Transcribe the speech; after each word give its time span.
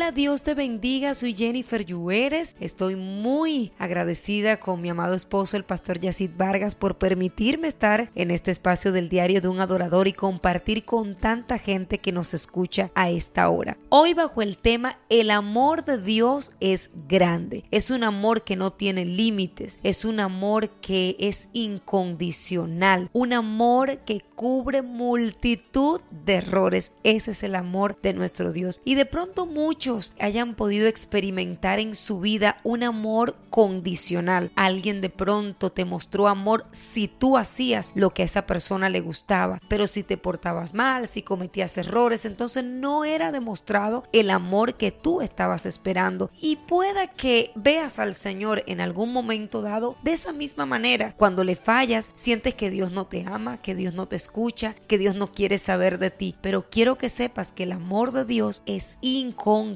Hola, 0.00 0.12
Dios 0.12 0.44
te 0.44 0.54
bendiga, 0.54 1.12
soy 1.12 1.34
Jennifer 1.34 1.84
Llueres. 1.84 2.56
Estoy 2.58 2.96
muy 2.96 3.70
agradecida 3.78 4.58
con 4.58 4.80
mi 4.80 4.88
amado 4.88 5.12
esposo, 5.12 5.58
el 5.58 5.64
pastor 5.64 6.00
Yacid 6.00 6.30
Vargas, 6.38 6.74
por 6.74 6.96
permitirme 6.96 7.68
estar 7.68 8.10
en 8.14 8.30
este 8.30 8.50
espacio 8.50 8.92
del 8.92 9.10
diario 9.10 9.42
de 9.42 9.48
un 9.48 9.60
adorador 9.60 10.08
y 10.08 10.14
compartir 10.14 10.86
con 10.86 11.16
tanta 11.16 11.58
gente 11.58 11.98
que 11.98 12.12
nos 12.12 12.32
escucha 12.32 12.90
a 12.94 13.10
esta 13.10 13.50
hora. 13.50 13.76
Hoy 13.90 14.14
bajo 14.14 14.40
el 14.40 14.56
tema 14.56 14.96
El 15.10 15.30
amor 15.30 15.84
de 15.84 15.98
Dios 15.98 16.54
es 16.60 16.90
grande. 17.06 17.66
Es 17.70 17.90
un 17.90 18.02
amor 18.02 18.42
que 18.42 18.56
no 18.56 18.72
tiene 18.72 19.04
límites, 19.04 19.80
es 19.82 20.06
un 20.06 20.18
amor 20.18 20.70
que 20.80 21.14
es 21.18 21.50
incondicional, 21.52 23.10
un 23.12 23.34
amor 23.34 23.98
que 24.06 24.22
cubre 24.34 24.80
multitud 24.80 26.00
de 26.24 26.36
errores. 26.36 26.92
Ese 27.04 27.32
es 27.32 27.42
el 27.42 27.54
amor 27.54 27.98
de 28.00 28.14
nuestro 28.14 28.50
Dios. 28.54 28.80
Y 28.86 28.94
de 28.94 29.04
pronto 29.04 29.44
muchos 29.44 29.89
hayan 30.18 30.54
podido 30.54 30.88
experimentar 30.88 31.80
en 31.80 31.94
su 31.94 32.20
vida 32.20 32.58
un 32.62 32.82
amor 32.82 33.34
condicional. 33.50 34.50
Alguien 34.54 35.00
de 35.00 35.10
pronto 35.10 35.70
te 35.70 35.84
mostró 35.84 36.28
amor 36.28 36.66
si 36.72 37.08
tú 37.08 37.36
hacías 37.36 37.92
lo 37.94 38.10
que 38.10 38.22
a 38.22 38.24
esa 38.24 38.46
persona 38.46 38.88
le 38.88 39.00
gustaba, 39.00 39.58
pero 39.68 39.86
si 39.86 40.02
te 40.02 40.16
portabas 40.16 40.74
mal, 40.74 41.08
si 41.08 41.22
cometías 41.22 41.76
errores, 41.76 42.24
entonces 42.24 42.64
no 42.64 43.04
era 43.04 43.32
demostrado 43.32 44.04
el 44.12 44.30
amor 44.30 44.74
que 44.74 44.92
tú 44.92 45.20
estabas 45.20 45.66
esperando. 45.66 46.30
Y 46.40 46.56
pueda 46.56 47.08
que 47.08 47.50
veas 47.54 47.98
al 47.98 48.14
Señor 48.14 48.62
en 48.66 48.80
algún 48.80 49.12
momento 49.12 49.62
dado 49.62 49.96
de 50.02 50.12
esa 50.12 50.32
misma 50.32 50.66
manera. 50.66 51.14
Cuando 51.16 51.44
le 51.44 51.56
fallas, 51.56 52.12
sientes 52.14 52.54
que 52.54 52.70
Dios 52.70 52.92
no 52.92 53.06
te 53.06 53.24
ama, 53.26 53.58
que 53.58 53.74
Dios 53.74 53.94
no 53.94 54.06
te 54.06 54.16
escucha, 54.16 54.74
que 54.86 54.98
Dios 54.98 55.14
no 55.14 55.32
quiere 55.32 55.58
saber 55.58 55.98
de 55.98 56.10
ti. 56.10 56.36
Pero 56.40 56.68
quiero 56.70 56.96
que 56.96 57.08
sepas 57.08 57.52
que 57.52 57.64
el 57.64 57.72
amor 57.72 58.12
de 58.12 58.24
Dios 58.24 58.62
es 58.66 58.98
incondicional 59.00 59.69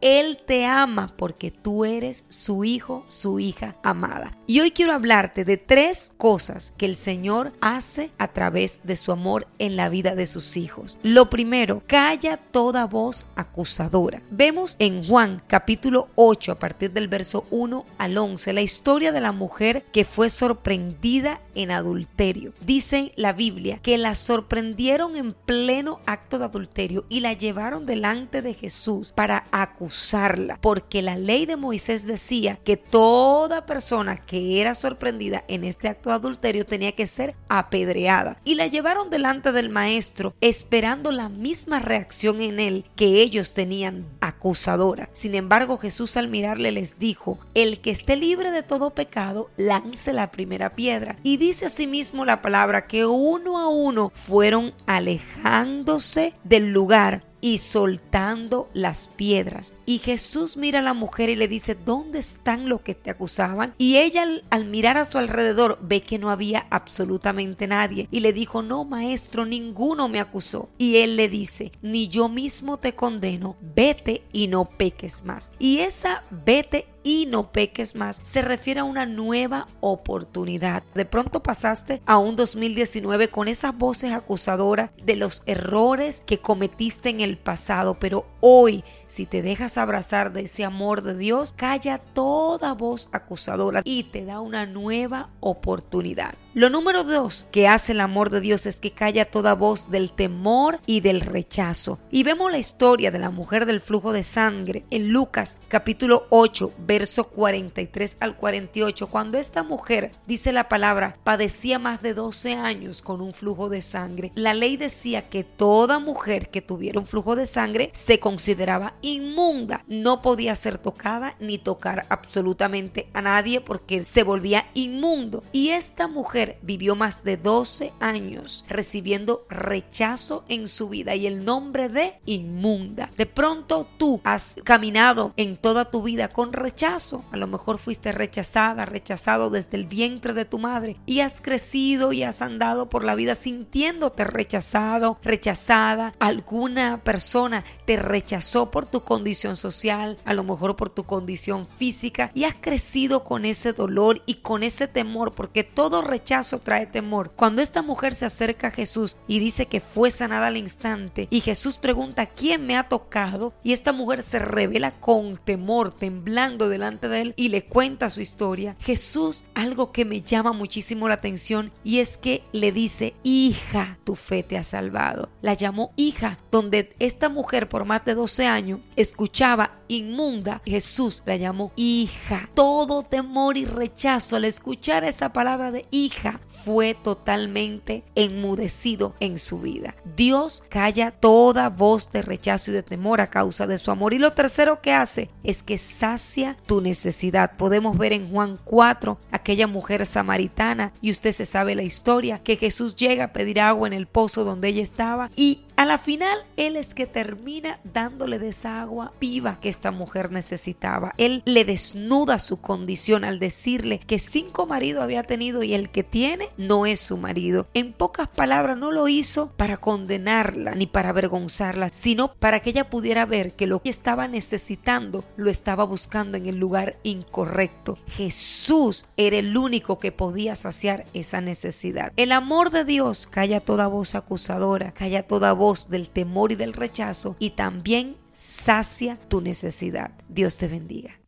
él 0.00 0.38
te 0.46 0.66
ama 0.66 1.14
porque 1.16 1.50
tú 1.50 1.84
eres 1.84 2.24
su 2.28 2.64
hijo, 2.64 3.04
su 3.08 3.40
hija 3.40 3.76
amada. 3.82 4.36
Y 4.46 4.60
hoy 4.60 4.72
quiero 4.72 4.92
hablarte 4.92 5.46
de 5.46 5.56
tres 5.56 6.12
cosas 6.18 6.74
que 6.76 6.84
el 6.84 6.96
Señor 6.96 7.52
hace 7.62 8.10
a 8.18 8.28
través 8.28 8.80
de 8.84 8.94
su 8.94 9.10
amor 9.10 9.46
en 9.58 9.74
la 9.74 9.88
vida 9.88 10.14
de 10.14 10.26
sus 10.26 10.58
hijos. 10.58 10.98
Lo 11.02 11.30
primero, 11.30 11.82
calla 11.86 12.36
toda 12.36 12.84
voz 12.84 13.24
acusadora. 13.36 14.20
Vemos 14.30 14.76
en 14.78 15.02
Juan 15.02 15.42
capítulo 15.46 16.08
8 16.16 16.52
a 16.52 16.58
partir 16.58 16.92
del 16.92 17.08
verso 17.08 17.46
1 17.50 17.86
al 17.96 18.18
11 18.18 18.52
la 18.52 18.60
historia 18.60 19.12
de 19.12 19.22
la 19.22 19.32
mujer 19.32 19.82
que 19.92 20.04
fue 20.04 20.28
sorprendida 20.28 21.40
en 21.54 21.70
adulterio. 21.70 22.52
Dice 22.60 23.12
la 23.16 23.32
Biblia 23.32 23.78
que 23.82 23.96
la 23.96 24.14
sorprendieron 24.14 25.16
en 25.16 25.32
pleno 25.32 26.00
acto 26.04 26.38
de 26.38 26.44
adulterio 26.44 27.06
y 27.08 27.20
la 27.20 27.32
llevaron 27.32 27.86
delante 27.86 28.42
de 28.42 28.52
Jesús 28.52 29.12
para 29.12 29.44
acusarla, 29.52 30.58
porque 30.60 31.00
la 31.00 31.16
ley 31.16 31.46
de 31.46 31.56
Moisés 31.56 32.06
decía 32.06 32.58
que 32.62 32.76
toda 32.76 33.64
persona 33.64 34.18
que 34.18 34.33
era 34.38 34.74
sorprendida 34.74 35.44
en 35.48 35.64
este 35.64 35.88
acto 35.88 36.10
de 36.10 36.16
adulterio 36.16 36.66
tenía 36.66 36.92
que 36.92 37.06
ser 37.06 37.34
apedreada. 37.48 38.38
Y 38.44 38.54
la 38.54 38.66
llevaron 38.66 39.10
delante 39.10 39.52
del 39.52 39.68
maestro 39.68 40.34
esperando 40.40 41.10
la 41.10 41.28
misma 41.28 41.78
reacción 41.78 42.40
en 42.40 42.60
él 42.60 42.84
que 42.96 43.20
ellos 43.20 43.54
tenían 43.54 44.06
acusadora. 44.20 45.08
Sin 45.12 45.34
embargo, 45.34 45.78
Jesús 45.78 46.16
al 46.16 46.28
mirarle 46.28 46.72
les 46.72 46.98
dijo, 46.98 47.38
el 47.54 47.80
que 47.80 47.90
esté 47.90 48.16
libre 48.16 48.50
de 48.50 48.62
todo 48.62 48.90
pecado, 48.90 49.50
lance 49.56 50.12
la 50.12 50.30
primera 50.30 50.74
piedra. 50.74 51.16
Y 51.22 51.36
dice 51.36 51.66
asimismo 51.66 52.24
la 52.24 52.42
palabra 52.42 52.86
que 52.86 53.06
uno 53.06 53.58
a 53.58 53.68
uno 53.68 54.12
fueron 54.14 54.74
alejándose 54.86 56.34
del 56.44 56.72
lugar 56.72 57.22
y 57.44 57.58
soltando 57.58 58.70
las 58.72 59.06
piedras. 59.06 59.74
Y 59.84 59.98
Jesús 59.98 60.56
mira 60.56 60.78
a 60.78 60.82
la 60.82 60.94
mujer 60.94 61.28
y 61.28 61.36
le 61.36 61.46
dice, 61.46 61.74
¿dónde 61.74 62.18
están 62.18 62.70
los 62.70 62.80
que 62.80 62.94
te 62.94 63.10
acusaban? 63.10 63.74
Y 63.76 63.98
ella 63.98 64.24
al, 64.48 64.64
mirar 64.64 64.96
a 64.96 65.04
su 65.04 65.18
alrededor 65.18 65.78
ve 65.82 66.00
que 66.00 66.18
no 66.18 66.30
había 66.30 66.66
absolutamente 66.70 67.66
nadie. 67.66 68.08
Y 68.10 68.20
le 68.20 68.32
dijo, 68.32 68.62
no, 68.62 68.86
maestro, 68.86 69.44
ninguno 69.44 70.08
me 70.08 70.20
acusó. 70.20 70.70
Y 70.78 70.96
él 70.96 71.16
le 71.16 71.28
dice, 71.28 71.70
ni 71.82 72.08
yo 72.08 72.30
mismo 72.30 72.78
te 72.78 72.94
condeno, 72.94 73.58
vete 73.60 74.22
y 74.32 74.48
no 74.48 74.64
peques 74.64 75.22
más. 75.26 75.50
Y 75.58 75.80
esa 75.80 76.24
vete 76.30 76.93
y 77.04 77.26
no 77.26 77.52
peques 77.52 77.94
más 77.94 78.20
se 78.24 78.42
refiere 78.42 78.80
a 78.80 78.84
una 78.84 79.06
nueva 79.06 79.68
oportunidad. 79.80 80.82
De 80.94 81.04
pronto 81.04 81.42
pasaste 81.42 82.02
a 82.06 82.18
un 82.18 82.34
2019 82.34 83.28
con 83.28 83.46
esas 83.46 83.78
voces 83.78 84.12
acusadoras 84.12 84.90
de 85.00 85.14
los 85.14 85.42
errores 85.46 86.22
que 86.26 86.38
cometiste 86.38 87.10
en 87.10 87.20
el 87.20 87.38
pasado, 87.38 87.98
pero 88.00 88.26
hoy 88.40 88.82
si 89.06 89.26
te 89.26 89.42
dejas 89.42 89.78
abrazar 89.78 90.32
de 90.32 90.42
ese 90.42 90.64
amor 90.64 91.02
de 91.02 91.16
Dios, 91.16 91.52
calla 91.52 91.98
toda 91.98 92.74
voz 92.74 93.08
acusadora 93.12 93.82
y 93.84 94.04
te 94.04 94.24
da 94.24 94.40
una 94.40 94.66
nueva 94.66 95.30
oportunidad. 95.38 96.34
Lo 96.54 96.70
número 96.70 97.02
dos 97.02 97.46
que 97.50 97.66
hace 97.66 97.90
el 97.90 98.00
amor 98.00 98.30
de 98.30 98.40
Dios 98.40 98.64
es 98.66 98.78
que 98.78 98.92
calla 98.92 99.24
toda 99.24 99.56
voz 99.56 99.90
del 99.90 100.12
temor 100.12 100.78
y 100.86 101.00
del 101.00 101.20
rechazo. 101.20 101.98
Y 102.12 102.22
vemos 102.22 102.52
la 102.52 102.58
historia 102.58 103.10
de 103.10 103.18
la 103.18 103.30
mujer 103.30 103.66
del 103.66 103.80
flujo 103.80 104.12
de 104.12 104.22
sangre 104.22 104.84
en 104.90 105.08
Lucas 105.08 105.58
capítulo 105.66 106.28
8, 106.30 106.70
verso 106.78 107.24
43 107.24 108.18
al 108.20 108.36
48, 108.36 109.08
cuando 109.08 109.36
esta 109.36 109.64
mujer, 109.64 110.12
dice 110.28 110.52
la 110.52 110.68
palabra, 110.68 111.16
padecía 111.24 111.80
más 111.80 112.02
de 112.02 112.14
12 112.14 112.54
años 112.54 113.02
con 113.02 113.20
un 113.20 113.34
flujo 113.34 113.68
de 113.68 113.82
sangre. 113.82 114.30
La 114.36 114.54
ley 114.54 114.76
decía 114.76 115.28
que 115.28 115.42
toda 115.42 115.98
mujer 115.98 116.50
que 116.50 116.62
tuviera 116.62 117.00
un 117.00 117.06
flujo 117.06 117.34
de 117.34 117.48
sangre 117.48 117.90
se 117.94 118.20
consideraba 118.20 118.92
inmunda. 119.02 119.82
No 119.88 120.22
podía 120.22 120.54
ser 120.54 120.78
tocada 120.78 121.34
ni 121.40 121.58
tocar 121.58 122.06
absolutamente 122.10 123.08
a 123.12 123.22
nadie 123.22 123.60
porque 123.60 124.04
se 124.04 124.22
volvía 124.22 124.66
inmundo. 124.74 125.42
Y 125.50 125.70
esta 125.70 126.06
mujer 126.06 126.43
vivió 126.62 126.96
más 126.96 127.24
de 127.24 127.36
12 127.36 127.92
años 128.00 128.64
recibiendo 128.68 129.46
rechazo 129.48 130.44
en 130.48 130.68
su 130.68 130.88
vida 130.88 131.14
y 131.14 131.26
el 131.26 131.44
nombre 131.44 131.88
de 131.88 132.20
inmunda. 132.26 133.10
De 133.16 133.26
pronto 133.26 133.86
tú 133.98 134.20
has 134.24 134.56
caminado 134.64 135.32
en 135.36 135.56
toda 135.56 135.90
tu 135.90 136.02
vida 136.02 136.28
con 136.28 136.52
rechazo. 136.52 137.24
A 137.32 137.36
lo 137.36 137.46
mejor 137.46 137.78
fuiste 137.78 138.12
rechazada, 138.12 138.84
rechazado 138.84 139.50
desde 139.50 139.76
el 139.76 139.86
vientre 139.86 140.32
de 140.32 140.44
tu 140.44 140.58
madre 140.58 140.96
y 141.06 141.20
has 141.20 141.40
crecido 141.40 142.12
y 142.12 142.22
has 142.22 142.42
andado 142.42 142.88
por 142.88 143.04
la 143.04 143.14
vida 143.14 143.34
sintiéndote 143.34 144.24
rechazado, 144.24 145.18
rechazada. 145.22 146.14
Alguna 146.18 147.02
persona 147.02 147.64
te 147.86 147.96
rechazó 147.96 148.70
por 148.70 148.86
tu 148.86 149.02
condición 149.02 149.56
social, 149.56 150.16
a 150.24 150.34
lo 150.34 150.44
mejor 150.44 150.76
por 150.76 150.90
tu 150.90 151.04
condición 151.04 151.66
física 151.66 152.30
y 152.34 152.44
has 152.44 152.54
crecido 152.60 153.24
con 153.24 153.44
ese 153.44 153.72
dolor 153.72 154.22
y 154.26 154.34
con 154.34 154.62
ese 154.62 154.88
temor, 154.88 155.32
porque 155.32 155.64
todo 155.64 156.02
rechazo 156.02 156.33
trae 156.62 156.86
temor. 156.86 157.32
Cuando 157.36 157.62
esta 157.62 157.82
mujer 157.82 158.14
se 158.14 158.26
acerca 158.26 158.68
a 158.68 158.70
Jesús 158.72 159.16
y 159.28 159.38
dice 159.38 159.66
que 159.66 159.80
fue 159.80 160.10
sanada 160.10 160.48
al 160.48 160.56
instante 160.56 161.28
y 161.30 161.40
Jesús 161.40 161.78
pregunta 161.78 162.26
quién 162.26 162.66
me 162.66 162.76
ha 162.76 162.88
tocado 162.88 163.54
y 163.62 163.72
esta 163.72 163.92
mujer 163.92 164.22
se 164.22 164.40
revela 164.40 164.92
con 165.00 165.36
temor, 165.36 165.92
temblando 165.92 166.68
delante 166.68 167.08
de 167.08 167.20
él 167.20 167.34
y 167.36 167.50
le 167.50 167.64
cuenta 167.64 168.10
su 168.10 168.20
historia, 168.20 168.76
Jesús 168.80 169.44
algo 169.54 169.92
que 169.92 170.04
me 170.04 170.22
llama 170.22 170.52
muchísimo 170.52 171.06
la 171.06 171.14
atención 171.14 171.72
y 171.84 172.00
es 172.00 172.16
que 172.16 172.42
le 172.52 172.72
dice, 172.72 173.14
hija, 173.22 173.98
tu 174.04 174.16
fe 174.16 174.42
te 174.42 174.58
ha 174.58 174.64
salvado. 174.64 175.28
La 175.40 175.54
llamó 175.54 175.92
hija, 175.96 176.38
donde 176.50 176.96
esta 176.98 177.28
mujer 177.28 177.68
por 177.68 177.84
más 177.84 178.04
de 178.04 178.14
12 178.14 178.46
años 178.46 178.80
escuchaba 178.96 179.78
inmunda, 179.86 180.62
Jesús 180.64 181.22
la 181.26 181.36
llamó 181.36 181.72
hija. 181.76 182.48
Todo 182.54 183.02
temor 183.02 183.56
y 183.56 183.64
rechazo 183.64 184.36
al 184.36 184.44
escuchar 184.44 185.04
esa 185.04 185.32
palabra 185.32 185.70
de 185.70 185.86
hija 185.90 186.23
fue 186.48 186.94
totalmente 186.94 188.04
enmudecido 188.14 189.14
en 189.20 189.38
su 189.38 189.60
vida. 189.60 189.94
Dios 190.16 190.62
calla 190.68 191.10
toda 191.10 191.68
voz 191.68 192.10
de 192.12 192.22
rechazo 192.22 192.70
y 192.70 192.74
de 192.74 192.82
temor 192.82 193.20
a 193.20 193.30
causa 193.30 193.66
de 193.66 193.78
su 193.78 193.90
amor. 193.90 194.14
Y 194.14 194.18
lo 194.18 194.32
tercero 194.32 194.80
que 194.80 194.92
hace 194.92 195.30
es 195.42 195.62
que 195.62 195.78
sacia 195.78 196.56
tu 196.66 196.80
necesidad. 196.80 197.56
Podemos 197.56 197.98
ver 197.98 198.12
en 198.12 198.30
Juan 198.30 198.58
4 198.64 199.18
aquella 199.30 199.66
mujer 199.66 200.06
samaritana 200.06 200.92
y 201.00 201.10
usted 201.10 201.32
se 201.32 201.46
sabe 201.46 201.74
la 201.74 201.82
historia 201.82 202.42
que 202.42 202.56
Jesús 202.56 202.96
llega 202.96 203.24
a 203.24 203.32
pedir 203.32 203.60
agua 203.60 203.86
en 203.86 203.92
el 203.92 204.06
pozo 204.06 204.44
donde 204.44 204.68
ella 204.68 204.82
estaba 204.82 205.30
y 205.36 205.63
a 205.84 205.86
la 205.86 205.98
final, 205.98 206.38
él 206.56 206.76
es 206.76 206.94
que 206.94 207.04
termina 207.04 207.78
dándole 207.84 208.38
de 208.38 208.48
esa 208.48 208.80
agua 208.80 209.12
viva 209.20 209.58
que 209.60 209.68
esta 209.68 209.90
mujer 209.90 210.32
necesitaba. 210.32 211.12
Él 211.18 211.42
le 211.44 211.66
desnuda 211.66 212.38
su 212.38 212.58
condición 212.58 213.22
al 213.22 213.38
decirle 213.38 213.98
que 213.98 214.18
cinco 214.18 214.64
maridos 214.66 215.02
había 215.02 215.24
tenido 215.24 215.62
y 215.62 215.74
el 215.74 215.90
que 215.90 216.02
tiene 216.02 216.48
no 216.56 216.86
es 216.86 217.00
su 217.00 217.18
marido. 217.18 217.66
En 217.74 217.92
pocas 217.92 218.28
palabras, 218.28 218.78
no 218.78 218.92
lo 218.92 219.08
hizo 219.08 219.50
para 219.58 219.76
condenarla 219.76 220.74
ni 220.74 220.86
para 220.86 221.10
avergonzarla, 221.10 221.90
sino 221.90 222.32
para 222.32 222.60
que 222.60 222.70
ella 222.70 222.88
pudiera 222.88 223.26
ver 223.26 223.52
que 223.52 223.66
lo 223.66 223.80
que 223.80 223.90
estaba 223.90 224.26
necesitando 224.26 225.22
lo 225.36 225.50
estaba 225.50 225.84
buscando 225.84 226.38
en 226.38 226.46
el 226.46 226.56
lugar 226.56 226.96
incorrecto. 227.02 227.98
Jesús 228.06 229.04
era 229.18 229.36
el 229.36 229.54
único 229.54 229.98
que 229.98 230.12
podía 230.12 230.56
saciar 230.56 231.04
esa 231.12 231.42
necesidad. 231.42 232.10
El 232.16 232.32
amor 232.32 232.70
de 232.70 232.86
Dios 232.86 233.26
calla 233.26 233.60
toda 233.60 233.86
voz 233.86 234.14
acusadora, 234.14 234.92
calla 234.92 235.24
toda 235.24 235.52
voz 235.52 235.73
del 235.88 236.08
temor 236.08 236.52
y 236.52 236.54
del 236.54 236.72
rechazo 236.72 237.36
y 237.38 237.50
también 237.50 238.16
sacia 238.32 239.18
tu 239.28 239.40
necesidad. 239.40 240.12
Dios 240.28 240.56
te 240.56 240.68
bendiga. 240.68 241.20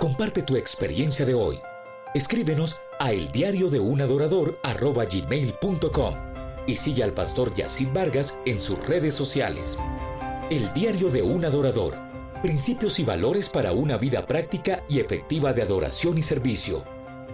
Comparte 0.00 0.42
tu 0.42 0.56
experiencia 0.56 1.24
de 1.24 1.34
hoy. 1.34 1.56
Escríbenos 2.14 2.80
a 2.98 3.12
el 3.12 3.30
y 6.66 6.76
sigue 6.76 7.02
al 7.02 7.12
pastor 7.12 7.54
Yacid 7.54 7.88
Vargas 7.92 8.38
en 8.44 8.60
sus 8.60 8.86
redes 8.86 9.14
sociales. 9.14 9.78
El 10.50 10.72
diario 10.74 11.08
de 11.10 11.22
un 11.22 11.44
adorador. 11.44 11.96
Principios 12.42 12.98
y 12.98 13.04
valores 13.04 13.48
para 13.48 13.72
una 13.72 13.96
vida 13.96 14.26
práctica 14.26 14.82
y 14.88 15.00
efectiva 15.00 15.52
de 15.52 15.62
adoración 15.62 16.18
y 16.18 16.22
servicio. 16.22 16.84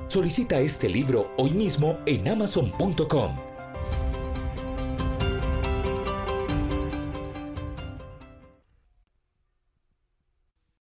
Solicita 0.06 0.60
este 0.60 0.88
libro 0.88 1.32
hoy 1.36 1.50
mismo 1.50 1.98
en 2.06 2.28
amazon.com 2.28 3.47